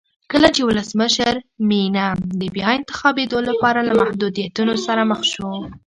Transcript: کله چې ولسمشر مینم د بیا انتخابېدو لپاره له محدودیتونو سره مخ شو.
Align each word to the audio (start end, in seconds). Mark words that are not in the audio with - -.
کله 0.31 0.47
چې 0.55 0.61
ولسمشر 0.69 1.35
مینم 1.69 2.17
د 2.39 2.41
بیا 2.55 2.67
انتخابېدو 2.79 3.37
لپاره 3.49 3.79
له 3.87 3.93
محدودیتونو 4.01 4.73
سره 4.85 5.01
مخ 5.11 5.21
شو. 5.31 5.51